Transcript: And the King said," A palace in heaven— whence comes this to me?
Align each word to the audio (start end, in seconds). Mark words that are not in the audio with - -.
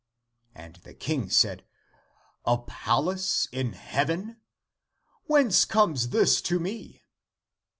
And 0.55 0.77
the 0.77 0.95
King 0.95 1.29
said," 1.29 1.63
A 2.45 2.57
palace 2.57 3.47
in 3.51 3.73
heaven— 3.73 4.41
whence 5.27 5.63
comes 5.63 6.09
this 6.09 6.41
to 6.41 6.57
me? 6.59 7.03